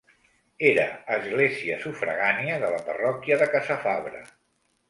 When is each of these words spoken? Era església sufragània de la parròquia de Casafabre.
Era 0.69 0.85
església 1.17 1.77
sufragània 1.85 2.57
de 2.65 2.73
la 2.77 2.83
parròquia 2.91 3.41
de 3.43 3.53
Casafabre. 3.55 4.25